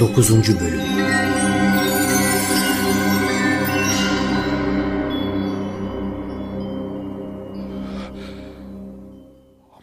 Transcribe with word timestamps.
9. 0.00 0.30
Bölüm 0.30 0.80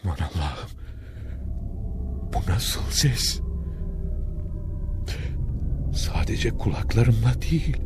Aman 0.04 0.16
Allah'ım. 0.16 0.70
Bu 2.34 2.52
nasıl 2.52 2.80
ses? 2.90 3.40
Sadece 5.94 6.50
kulaklarımla 6.50 7.42
değil, 7.50 7.76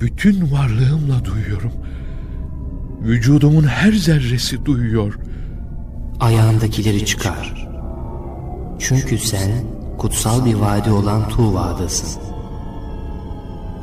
bütün 0.00 0.52
varlığımla 0.52 1.24
duyuyorum. 1.24 1.72
Vücudumun 3.02 3.64
her 3.64 3.92
zerresi 3.92 4.64
duyuyor. 4.64 5.18
Ayağındakileri 6.20 7.06
çıkar. 7.06 7.68
Çünkü 8.78 9.18
sen 9.18 9.77
kutsal 9.97 10.45
bir 10.45 10.53
vadi 10.53 10.91
olan 10.91 11.29
Tuva'dasın. 11.29 12.21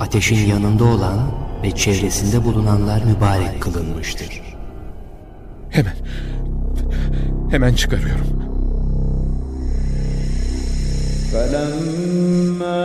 Ateşin 0.01 0.47
yanında 0.47 0.85
olan 0.85 1.19
ve 1.63 1.71
çevresinde 1.71 2.45
bulunanlar 2.45 3.03
mübarek 3.05 3.63
kılınmıştır. 3.63 4.43
Hemen, 5.71 5.95
hemen 7.51 7.75
çıkarıyorum. 7.75 8.41
فلما 11.33 12.83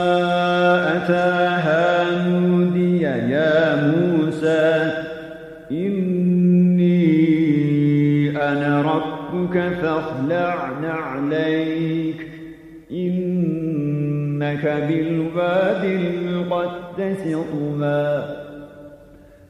أتاها 0.98 1.86
نودي 2.28 3.02
يا 3.36 3.58
موسى 3.90 4.66
إني 5.72 7.18
أنا 8.50 8.82
ربك 8.82 9.56
فاخلع 9.82 10.56
نعليك 10.82 12.22
İnneke 12.91 14.89
bil 14.89 15.35
vadil 15.35 16.21
mukaddesi 16.27 17.33
tuma 17.33 18.27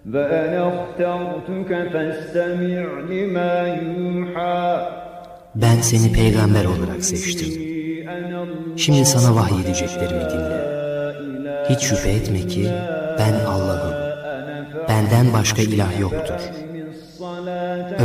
ve 0.06 0.20
ene 0.20 0.62
ihtartuke 0.68 1.90
festemi' 1.92 2.86
lima 3.08 3.54
yuha 3.82 4.92
Ben 5.54 5.80
seni 5.80 6.12
peygamber 6.12 6.64
olarak 6.64 7.04
seçtim. 7.04 7.48
Şimdi 8.76 9.04
sana 9.04 9.34
vahyedeceklerimi 9.36 10.24
dinle. 10.30 10.60
Hiç 11.68 11.80
şüphe 11.80 12.10
etme 12.10 12.38
ki 12.38 12.68
ben 13.18 13.44
Allah'ım. 13.44 13.94
Benden 14.88 15.32
başka 15.32 15.62
ilah 15.62 16.00
yoktur. 16.00 16.40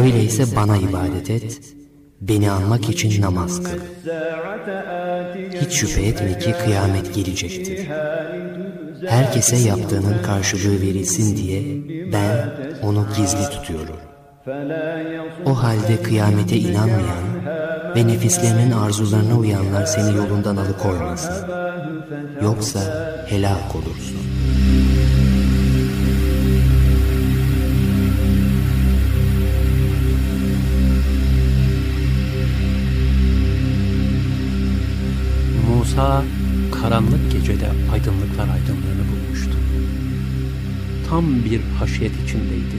Öyleyse 0.03 0.43
bana 0.55 0.77
ibadet 0.77 1.29
et 1.29 1.61
beni 2.29 2.51
anmak 2.51 2.89
için 2.89 3.21
namaz 3.21 3.63
kıl. 3.63 3.79
Hiç 5.61 5.73
şüphe 5.73 6.01
etme 6.01 6.39
ki 6.39 6.55
kıyamet 6.65 7.15
gelecektir. 7.15 7.87
Herkese 9.07 9.55
yaptığının 9.55 10.23
karşılığı 10.23 10.81
verilsin 10.81 11.37
diye 11.37 11.61
ben 12.13 12.51
onu 12.83 13.07
gizli 13.17 13.49
tutuyorum. 13.49 13.97
O 15.45 15.63
halde 15.63 16.03
kıyamete 16.03 16.57
inanmayan 16.57 17.45
ve 17.95 18.07
nefislerinin 18.07 18.71
arzularına 18.71 19.37
uyanlar 19.37 19.85
seni 19.85 20.15
yolundan 20.15 20.57
alıkoymasın. 20.57 21.47
Yoksa 22.41 22.79
helak 23.27 23.75
olursun. 23.75 24.34
Musa 35.94 36.24
karanlık 36.82 37.32
gecede 37.32 37.66
aydınlıklar 37.92 38.48
aydınlığını 38.54 39.04
bulmuştu. 39.10 39.56
Tam 41.08 41.24
bir 41.44 41.60
haşiyet 41.78 42.12
içindeydi. 42.24 42.78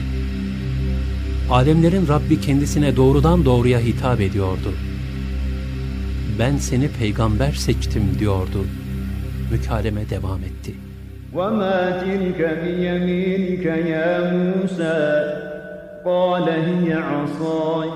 Alemlerin 1.50 2.08
Rabbi 2.08 2.40
kendisine 2.40 2.96
doğrudan 2.96 3.44
doğruya 3.44 3.80
hitap 3.80 4.20
ediyordu. 4.20 4.72
Ben 6.38 6.56
seni 6.56 6.88
peygamber 6.88 7.52
seçtim 7.52 8.02
diyordu. 8.18 8.64
Mükaleme 9.52 10.10
devam 10.10 10.40
etti. 10.44 10.74
وما 11.38 11.80
تلك 12.04 12.40
بيمينك 12.62 13.66
يا 13.94 14.12
موسى 14.34 15.00
قال 16.08 16.46
هي 16.68 16.88
عصاي 17.10 17.90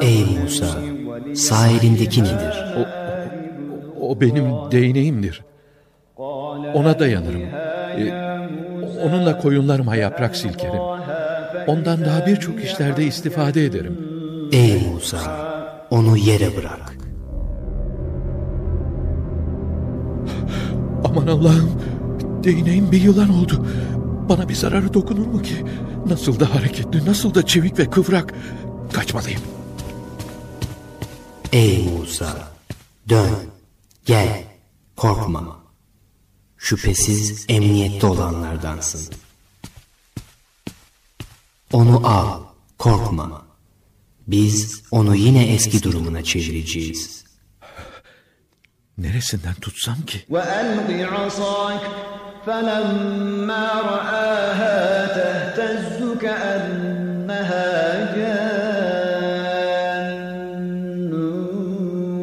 Ey 0.00 0.24
Musa! 0.42 0.66
Sağ 1.34 1.68
elindeki 1.68 2.24
nedir? 2.24 2.64
O, 2.78 2.80
o 4.08 4.20
benim 4.20 4.44
değneğimdir. 4.70 5.44
Ona 6.74 6.98
dayanırım. 6.98 7.42
Ee, 7.42 8.12
onunla 9.02 9.38
koyunlarıma 9.38 9.96
yaprak 9.96 10.36
silkerim. 10.36 10.80
Ondan 11.66 12.04
daha 12.04 12.26
birçok 12.26 12.64
işlerde 12.64 13.04
istifade 13.04 13.64
ederim. 13.64 13.98
Ey 14.52 14.82
Musa! 14.92 15.18
Onu 15.90 16.16
yere 16.16 16.56
bırak. 16.56 16.96
Aman 21.04 21.26
Allah'ım, 21.26 21.70
değneğim 22.44 22.92
bir 22.92 23.00
yılan 23.00 23.30
oldu. 23.30 23.66
Bana 24.28 24.48
bir 24.48 24.54
zararı 24.54 24.94
dokunur 24.94 25.26
mu 25.26 25.42
ki? 25.42 25.64
Nasıl 26.06 26.40
da 26.40 26.54
hareketli, 26.54 27.06
nasıl 27.06 27.34
da 27.34 27.46
çevik 27.46 27.78
ve 27.78 27.90
kıvrak. 27.90 28.34
Kaçmalıyım. 28.92 29.40
Ey 31.52 31.88
Musa! 31.88 32.52
Dön, 33.08 33.36
gel, 34.06 34.44
korkma. 34.96 35.62
Şüphesiz 36.56 37.46
emniyette 37.48 38.06
olanlardansın. 38.06 39.14
Onu 41.72 42.06
al, 42.08 42.42
korkma. 42.78 43.42
Biz 44.26 44.82
onu 44.90 45.16
yine 45.16 45.54
eski 45.54 45.82
durumuna 45.82 46.24
çevireceğiz. 46.24 47.24
Neresinden 48.98 49.54
tutsam 49.54 50.02
ki? 50.02 50.24
فلما 52.46 53.68
رآها 53.92 55.06
تهتز 55.06 56.18
كأنها 56.20 57.70
جان 58.16 60.12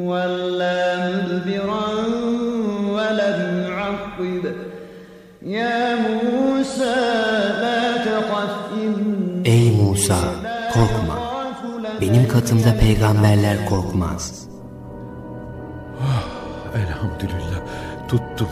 ولا 0.09 1.09
مدبرا 1.09 1.87
ولم 2.95 3.39
يعقب 3.69 4.43
يا 5.41 5.95
موسى 5.95 6.95
لا 7.63 7.97
تخف 7.97 8.55
إني 8.75 9.71
موسى 9.71 10.21
كوكما 10.73 11.19
Benim 12.01 12.27
katımda 12.27 12.71
peygamberler 12.79 13.65
korkmaz. 13.69 14.47
Oh, 15.99 16.23
elhamdülillah 16.79 17.59
tuttum. 18.07 18.47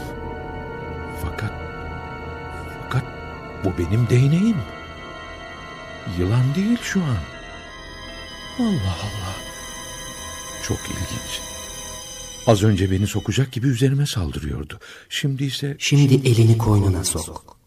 Bu 3.64 3.74
benim 3.78 4.10
değneğim. 4.10 4.58
Yılan 6.20 6.56
değil 6.56 6.78
şu 6.84 7.04
an. 7.04 7.18
Allah 8.60 8.98
Allah. 9.02 9.36
Çok 10.64 10.78
ilginç. 10.78 11.42
Az 12.48 12.64
önce 12.64 12.92
beni 12.92 13.08
sokacak 13.08 13.52
gibi 13.52 13.68
üzerime 13.68 14.06
saldırıyordu. 14.06 14.80
Şimdi 15.10 15.44
ise 15.44 15.76
Şimdi 15.80 16.14
elini 16.30 16.58
koynuna 16.58 17.04
sok. 17.04 17.58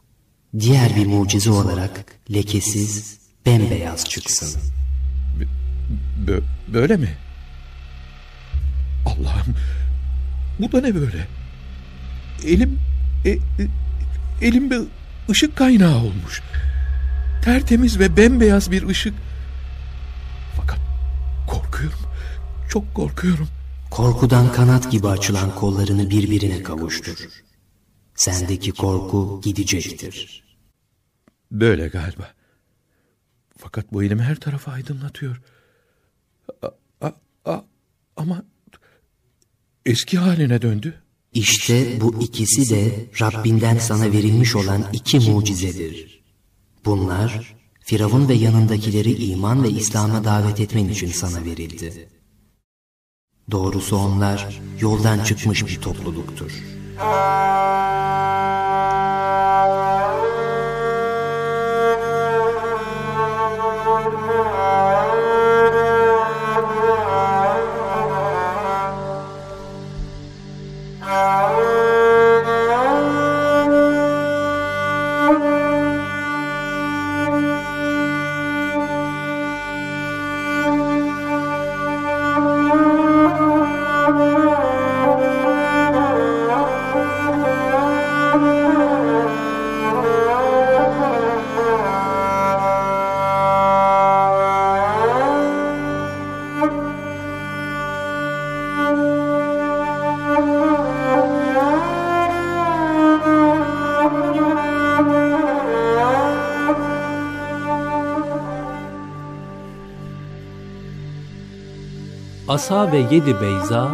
Diğer 0.60 0.96
bir 0.96 1.06
mucize 1.06 1.50
olarak 1.50 2.04
lekesiz, 2.32 3.18
bembeyaz 3.46 4.04
çıksın. 4.04 4.60
bö- 6.26 6.42
böyle 6.72 6.97
mi? 6.97 7.16
Allah'ım 9.06 9.54
bu 10.59 10.72
da 10.72 10.80
ne 10.80 10.94
böyle? 10.94 11.26
Elim 12.47 12.78
e, 13.24 13.30
e, 13.30 13.38
elim 14.42 14.70
bir 14.70 14.80
ışık 15.30 15.56
kaynağı 15.56 15.96
olmuş. 15.98 16.42
Tertemiz 17.44 17.98
ve 17.98 18.16
bembeyaz 18.16 18.70
bir 18.70 18.88
ışık. 18.88 19.14
Fakat 20.56 20.78
korkuyorum. 21.48 21.98
Çok 22.70 22.94
korkuyorum. 22.94 23.48
Korkudan 23.90 24.52
kanat 24.52 24.90
gibi 24.90 25.08
açılan 25.08 25.54
kollarını 25.54 26.10
birbirine 26.10 26.62
kavuştur. 26.62 27.28
Sendeki 28.14 28.70
korku 28.72 29.40
gidecektir. 29.44 30.44
Böyle 31.50 31.88
galiba. 31.88 32.30
Fakat 33.58 33.92
bu 33.92 34.02
elimi 34.04 34.22
her 34.22 34.36
tarafa 34.36 34.72
aydınlatıyor. 34.72 35.42
A- 36.62 37.06
a- 37.06 37.14
a- 37.44 37.64
ama 38.16 38.42
eski 39.86 40.18
haline 40.18 40.62
döndü. 40.62 41.02
İşte 41.34 42.00
bu 42.00 42.15
ikisi 42.21 42.71
de 42.71 43.06
Rabbinden 43.21 43.78
sana 43.78 44.12
verilmiş 44.12 44.56
olan 44.56 44.84
iki 44.92 45.18
mucizedir. 45.30 46.22
Bunlar 46.84 47.56
Firavun 47.80 48.28
ve 48.28 48.34
yanındakileri 48.34 49.24
iman 49.24 49.62
ve 49.62 49.71
İslam'a 49.71 50.24
davet 50.24 50.60
etmen 50.60 50.88
için 50.88 51.09
sana 51.09 51.44
verildi. 51.44 52.09
Doğrusu 53.50 53.97
onlar 53.97 54.60
yoldan 54.80 55.24
çıkmış 55.24 55.66
bir 55.66 55.80
topluluktur. 55.80 56.53
Asa 112.60 112.92
ve 112.92 112.98
yedi 112.98 113.41
beyza, 113.41 113.89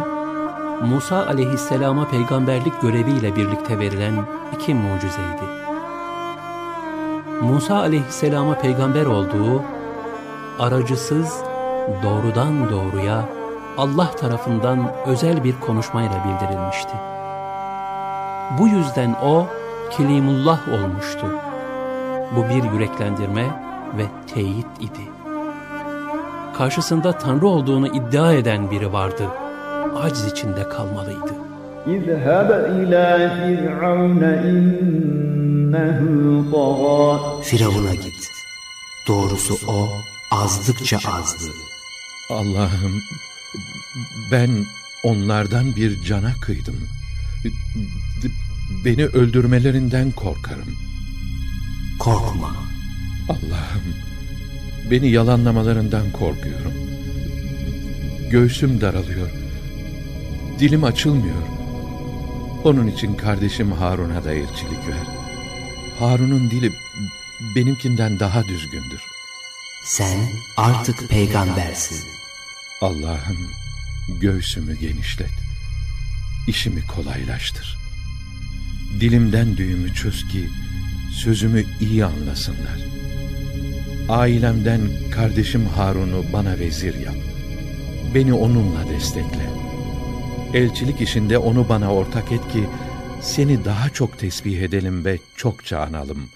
Musa 0.85 1.25
aleyhisselama 1.27 2.07
peygamberlik 2.07 2.81
göreviyle 2.81 3.35
birlikte 3.35 3.79
verilen 3.79 4.13
iki 4.55 4.73
mucizeydi. 4.75 5.43
Musa 7.41 7.75
aleyhisselama 7.75 8.55
peygamber 8.55 9.05
olduğu, 9.05 9.63
aracısız, 10.59 11.43
doğrudan 12.03 12.69
doğruya 12.69 13.29
Allah 13.77 14.11
tarafından 14.11 14.91
özel 15.05 15.43
bir 15.43 15.55
konuşmayla 15.59 16.23
bildirilmişti. 16.25 16.93
Bu 18.59 18.67
yüzden 18.67 19.15
o, 19.23 19.45
Kilimullah 19.91 20.59
olmuştu. 20.67 21.27
Bu 22.35 22.43
bir 22.49 22.71
yüreklendirme 22.71 23.45
ve 23.97 24.05
teyit 24.33 24.67
idi 24.79 25.16
karşısında 26.57 27.17
Tanrı 27.17 27.47
olduğunu 27.47 27.87
iddia 27.87 28.33
eden 28.33 28.71
biri 28.71 28.93
vardı. 28.93 29.23
Aciz 29.95 30.25
içinde 30.25 30.69
kalmalıydı. 30.69 31.33
İzheb 31.87 32.49
ila 32.79 33.35
fir'aune 33.35 34.51
innehu 34.51 36.45
tagâ. 36.51 37.41
Firavuna 37.41 37.95
git. 37.95 38.29
Doğrusu 39.07 39.57
o 39.67 39.89
azdıkça 40.31 40.97
azdı. 40.97 41.51
Allah'ım 42.29 43.01
ben 44.31 44.49
onlardan 45.03 45.75
bir 45.75 46.03
cana 46.03 46.33
kıydım. 46.41 46.75
Beni 48.85 49.05
öldürmelerinden 49.05 50.11
korkarım. 50.11 50.75
Korkma. 51.99 52.51
Allah'ım 53.29 54.06
beni 54.91 55.09
yalanlamalarından 55.09 56.11
korkuyorum. 56.11 56.73
Göğsüm 58.29 58.81
daralıyor. 58.81 59.29
Dilim 60.59 60.83
açılmıyor. 60.83 61.41
Onun 62.63 62.87
için 62.87 63.13
kardeşim 63.15 63.71
Harun'a 63.71 64.23
da 64.23 64.33
elçilik 64.33 64.87
ver. 64.87 65.07
Harun'un 65.99 66.51
dili 66.51 66.71
benimkinden 67.55 68.19
daha 68.19 68.43
düzgündür. 68.47 69.01
Sen 69.83 70.19
artık 70.57 71.09
peygambersin. 71.09 71.97
Allah'ım 72.81 73.51
göğsümü 74.21 74.79
genişlet. 74.79 75.31
İşimi 76.47 76.87
kolaylaştır. 76.87 77.77
Dilimden 78.99 79.57
düğümü 79.57 79.93
çöz 79.93 80.27
ki 80.27 80.49
sözümü 81.11 81.65
iyi 81.81 82.05
anlasınlar. 82.05 82.79
Ailemden 84.09 84.81
kardeşim 85.11 85.65
Harun'u 85.65 86.23
bana 86.33 86.59
vezir 86.59 86.99
yap. 86.99 87.15
Beni 88.15 88.33
onunla 88.33 88.89
destekle. 88.89 89.49
Elçilik 90.53 91.01
işinde 91.01 91.37
onu 91.37 91.69
bana 91.69 91.93
ortak 91.93 92.31
et 92.31 92.51
ki 92.51 92.63
seni 93.21 93.65
daha 93.65 93.89
çok 93.89 94.19
tesbih 94.19 94.61
edelim 94.61 95.05
ve 95.05 95.19
çokça 95.35 95.79
analım. 95.79 96.29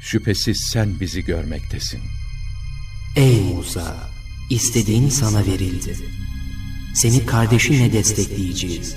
Şüphesiz 0.00 0.68
sen 0.72 1.00
bizi 1.00 1.24
görmektesin. 1.24 2.00
Ey 3.16 3.40
Musa! 3.40 4.14
istediğin 4.50 5.08
sana 5.08 5.46
verildi. 5.46 5.96
Seni 6.94 7.26
kardeşinle 7.26 7.92
destekleyeceğiz. 7.92 8.96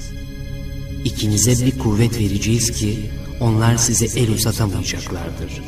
İkinize 1.06 1.66
bir 1.66 1.80
kuvvet 1.80 2.20
vereceğiz 2.20 2.72
ki 2.72 3.00
onlar 3.40 3.78
size 3.78 4.20
el 4.20 4.32
uzatamayacaklardır. 4.32 5.62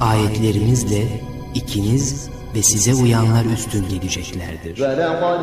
Ayetlerimizle 0.00 1.23
ikiniz 1.55 2.29
ve 2.55 2.63
size 2.63 2.93
uyanlar 2.93 3.45
üstün 3.45 3.89
geleceklerdir. 3.89 4.75
فلقد 4.75 5.41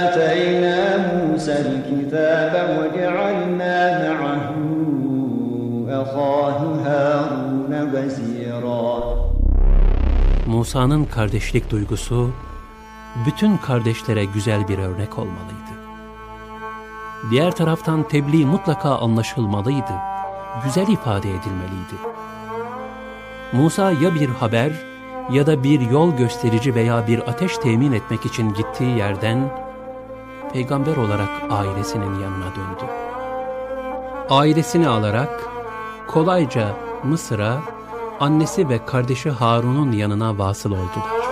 آتينا 0.00 0.78
موسى 1.12 1.54
الكتاب 1.66 2.52
وجعلنا 2.76 3.78
معه 4.04 4.48
أخاه 6.02 6.60
هارون 6.86 7.72
وزيرا 7.92 8.88
Musa'nın 10.46 11.04
kardeşlik 11.04 11.70
duygusu 11.70 12.30
bütün 13.26 13.56
kardeşlere 13.56 14.24
güzel 14.24 14.68
bir 14.68 14.78
örnek 14.78 15.18
olmalıydı. 15.18 15.72
Diğer 17.30 17.50
taraftan 17.50 18.08
tebliğ 18.08 18.46
mutlaka 18.46 18.98
anlaşılmalıydı, 18.98 19.92
güzel 20.64 20.88
ifade 20.88 21.28
edilmeliydi. 21.30 21.98
Musa 23.52 23.92
ya 23.92 24.14
bir 24.14 24.28
haber 24.28 24.72
ya 25.31 25.47
da 25.47 25.63
bir 25.63 25.81
yol 25.81 26.15
gösterici 26.15 26.75
veya 26.75 27.07
bir 27.07 27.19
ateş 27.19 27.57
temin 27.57 27.91
etmek 27.91 28.25
için 28.25 28.53
gittiği 28.53 28.97
yerden 28.97 29.49
peygamber 30.53 30.97
olarak 30.97 31.29
ailesinin 31.49 32.19
yanına 32.19 32.55
döndü. 32.55 32.91
Ailesini 34.29 34.87
alarak 34.87 35.43
kolayca 36.07 36.67
Mısır'a 37.03 37.57
annesi 38.19 38.69
ve 38.69 38.85
kardeşi 38.85 39.29
Harun'un 39.29 39.91
yanına 39.91 40.37
vasıl 40.37 40.71
oldular. 40.71 41.22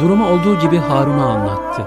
Durumu 0.00 0.28
olduğu 0.28 0.60
gibi 0.60 0.78
Harun'a 0.78 1.26
anlattı. 1.26 1.82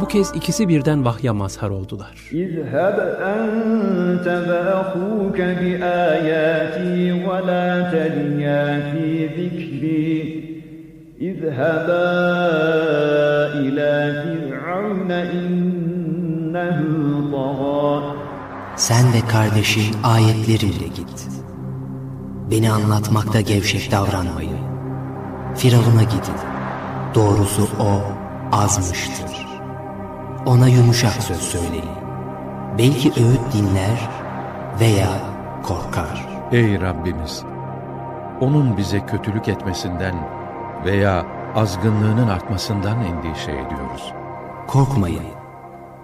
Bu 0.00 0.08
kez 0.08 0.36
ikisi 0.36 0.68
birden 0.68 1.04
vahya 1.04 1.34
mazhar 1.34 1.70
oldular. 1.70 2.28
İzheb 2.32 2.98
ente 3.26 4.48
ve 4.48 4.74
ahuke 4.74 5.60
bi 5.60 5.84
ayati 5.84 7.14
ve 7.24 7.46
la 7.46 7.90
teliya 7.90 8.80
fi 8.92 9.32
zikri. 9.36 10.46
İzheba 11.18 12.02
ila 13.62 14.22
fir'aune 14.22 15.30
innehu 15.34 16.96
tagâ. 17.30 18.16
Sen 18.76 19.12
ve 19.12 19.28
kardeşin 19.28 19.96
ayetlerimle 20.04 20.86
git. 20.96 21.28
Beni 22.50 22.70
anlatmakta 22.70 23.40
gevşek 23.40 23.92
davranmayın. 23.92 24.58
Firavun'a 25.54 26.02
gidin. 26.02 26.55
Doğrusu 27.16 27.68
o 27.80 28.02
azmıştır. 28.52 29.46
Ona 30.46 30.68
yumuşak 30.68 31.12
söz 31.12 31.40
söyleyin. 31.40 31.90
Belki 32.78 33.08
öğüt 33.08 33.52
dinler 33.52 34.10
veya 34.80 35.20
korkar. 35.62 36.28
Ey 36.52 36.80
Rabbimiz! 36.80 37.42
Onun 38.40 38.76
bize 38.76 39.06
kötülük 39.06 39.48
etmesinden 39.48 40.14
veya 40.84 41.26
azgınlığının 41.54 42.28
artmasından 42.28 43.04
endişe 43.04 43.52
ediyoruz. 43.52 44.12
Korkmayın, 44.66 45.26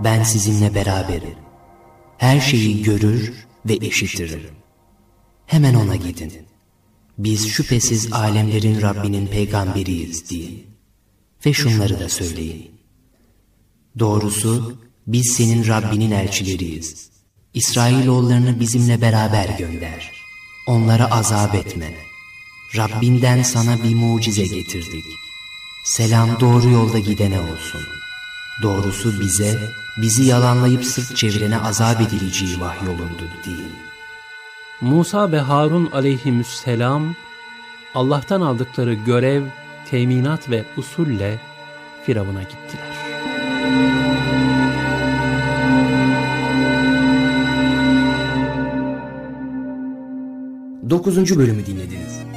ben 0.00 0.22
sizinle 0.22 0.74
beraberim. 0.74 1.38
Her 2.18 2.40
şeyi 2.40 2.82
görür 2.82 3.46
ve 3.66 3.76
işitirim. 3.76 4.50
Hemen 5.46 5.74
ona 5.74 5.96
gidin. 5.96 6.32
Biz 7.18 7.48
şüphesiz 7.48 8.12
alemlerin 8.12 8.82
Rabbinin 8.82 9.26
peygamberiyiz 9.26 10.30
deyin. 10.30 10.71
Ve 11.46 11.52
şunları 11.52 12.00
da 12.00 12.08
söyleyin. 12.08 12.70
Doğrusu 13.98 14.78
biz 15.06 15.32
senin 15.32 15.66
Rabbinin 15.66 16.10
elçileriyiz. 16.10 17.10
İsrailoğullarını 17.54 18.60
bizimle 18.60 19.00
beraber 19.00 19.58
gönder. 19.58 20.10
Onlara 20.66 21.10
azap 21.10 21.54
etme. 21.54 21.94
Rabbinden 22.76 23.42
sana 23.42 23.84
bir 23.84 23.94
mucize 23.94 24.46
getirdik. 24.46 25.04
Selam 25.84 26.40
doğru 26.40 26.70
yolda 26.70 26.98
gidene 26.98 27.40
olsun. 27.40 27.80
Doğrusu 28.62 29.20
bize, 29.20 29.58
bizi 29.96 30.24
yalanlayıp 30.24 30.84
sırt 30.84 31.16
çevirene 31.16 31.58
azap 31.58 32.00
edileceği 32.00 32.60
vahyolundu 32.60 33.28
deyin. 33.46 33.72
Musa 34.80 35.32
ve 35.32 35.40
Harun 35.40 35.90
aleyhisselam 35.92 37.14
Allah'tan 37.94 38.40
aldıkları 38.40 38.94
görev, 38.94 39.44
teminat 39.90 40.50
ve 40.50 40.64
usulle 40.76 41.38
Firavun'a 42.06 42.42
gittiler. 42.42 43.02
Dokuzuncu 50.90 51.38
bölümü 51.38 51.66
dinlediniz. 51.66 52.31